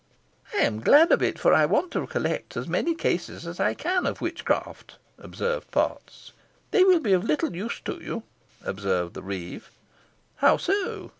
[0.55, 3.75] "I am glad of it, for I want to collect as many cases as I
[3.75, 6.31] can of witchcraft," observed Potts.
[6.71, 8.23] "They will be of little use to you,"
[8.63, 9.69] observed the reeve.
[10.37, 11.09] "How so?"